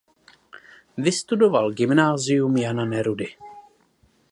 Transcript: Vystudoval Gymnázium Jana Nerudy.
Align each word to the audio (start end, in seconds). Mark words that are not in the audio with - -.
Vystudoval 0.97 1.71
Gymnázium 1.73 2.57
Jana 2.57 2.85
Nerudy. 2.85 3.37